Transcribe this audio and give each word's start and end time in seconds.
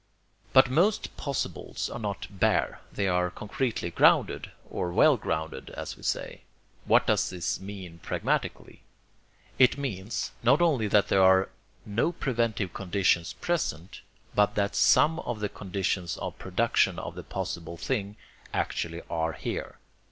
But 0.51 0.67
most 0.67 1.15
possibles 1.15 1.87
are 1.87 1.99
not 1.99 2.25
bare, 2.31 2.81
they 2.91 3.07
are 3.07 3.29
concretely 3.29 3.91
grounded, 3.91 4.49
or 4.67 4.91
well 4.91 5.15
grounded, 5.15 5.69
as 5.69 5.95
we 5.95 6.01
say. 6.01 6.41
What 6.85 7.05
does 7.05 7.29
this 7.29 7.59
mean 7.59 7.99
pragmatically? 7.99 8.81
It 9.59 9.77
means, 9.77 10.31
not 10.41 10.59
only 10.59 10.87
that 10.87 11.09
there 11.09 11.21
are 11.21 11.49
no 11.85 12.11
preventive 12.13 12.73
conditions 12.73 13.33
present, 13.33 14.01
but 14.33 14.55
that 14.55 14.75
some 14.75 15.19
of 15.19 15.39
the 15.39 15.49
conditions 15.49 16.17
of 16.17 16.39
production 16.39 16.97
of 16.97 17.13
the 17.13 17.21
possible 17.21 17.77
thing 17.77 18.15
actually 18.55 19.03
are 19.07 19.33
here. 19.33 19.77